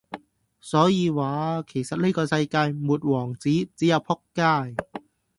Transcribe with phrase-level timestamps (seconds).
[0.59, 4.75] 所以話,其實呢個世界上沒王子只有仆街